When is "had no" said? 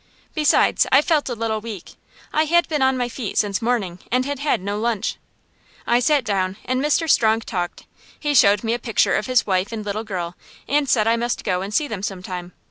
4.39-4.79